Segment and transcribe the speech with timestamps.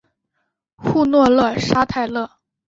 [0.77, 2.27] 瓦诺勒沙泰勒。